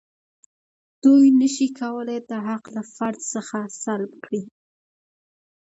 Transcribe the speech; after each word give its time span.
دوی 1.03 1.25
نشي 1.39 1.67
کولای 1.79 2.19
دا 2.29 2.37
حق 2.47 2.65
له 2.75 2.81
فرد 2.95 3.19
څخه 3.33 3.57
سلب 3.81 4.11
کړي. 4.23 4.41